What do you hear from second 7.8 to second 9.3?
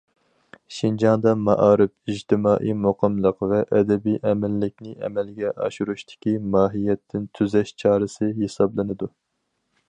چارىسى ھېسابلىنىدۇ.